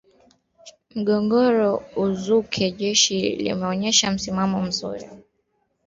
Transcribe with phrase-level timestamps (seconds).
[0.95, 1.71] mgogoro
[2.03, 5.05] uzuke jeshi limeonyesha msimamo mzuri